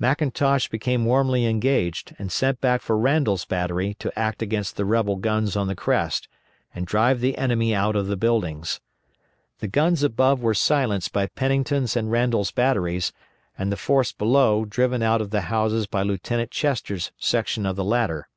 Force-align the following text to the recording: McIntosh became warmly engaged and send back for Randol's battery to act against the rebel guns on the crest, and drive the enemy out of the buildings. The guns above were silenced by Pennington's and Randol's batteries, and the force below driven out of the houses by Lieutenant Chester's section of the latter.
McIntosh 0.00 0.70
became 0.70 1.04
warmly 1.04 1.44
engaged 1.44 2.16
and 2.18 2.32
send 2.32 2.62
back 2.62 2.80
for 2.80 2.96
Randol's 2.96 3.44
battery 3.44 3.92
to 3.98 4.10
act 4.18 4.40
against 4.40 4.76
the 4.78 4.86
rebel 4.86 5.16
guns 5.16 5.54
on 5.54 5.66
the 5.66 5.74
crest, 5.76 6.28
and 6.74 6.86
drive 6.86 7.20
the 7.20 7.36
enemy 7.36 7.74
out 7.74 7.94
of 7.94 8.06
the 8.06 8.16
buildings. 8.16 8.80
The 9.58 9.68
guns 9.68 10.02
above 10.02 10.40
were 10.40 10.54
silenced 10.54 11.12
by 11.12 11.26
Pennington's 11.26 11.94
and 11.94 12.10
Randol's 12.10 12.52
batteries, 12.52 13.12
and 13.58 13.70
the 13.70 13.76
force 13.76 14.12
below 14.12 14.64
driven 14.64 15.02
out 15.02 15.20
of 15.20 15.28
the 15.28 15.42
houses 15.42 15.86
by 15.86 16.00
Lieutenant 16.00 16.50
Chester's 16.50 17.12
section 17.18 17.66
of 17.66 17.76
the 17.76 17.84
latter. 17.84 18.28